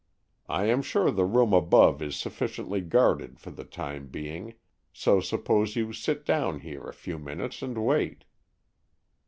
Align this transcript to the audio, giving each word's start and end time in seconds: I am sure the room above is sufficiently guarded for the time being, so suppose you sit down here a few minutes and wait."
I 0.49 0.65
am 0.65 0.81
sure 0.81 1.11
the 1.11 1.25
room 1.25 1.53
above 1.53 2.01
is 2.01 2.15
sufficiently 2.15 2.81
guarded 2.81 3.39
for 3.39 3.51
the 3.51 3.63
time 3.63 4.07
being, 4.07 4.55
so 4.91 5.19
suppose 5.21 5.75
you 5.75 5.93
sit 5.93 6.25
down 6.25 6.61
here 6.61 6.81
a 6.87 6.91
few 6.91 7.19
minutes 7.19 7.61
and 7.61 7.77
wait." 7.85 8.23